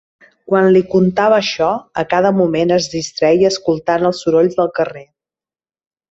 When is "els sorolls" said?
4.11-4.57